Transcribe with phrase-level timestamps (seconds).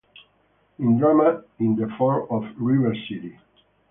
[0.79, 3.37] In Drama in the form of "River City".